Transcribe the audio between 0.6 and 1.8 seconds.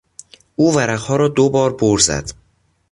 ورقها را دوبار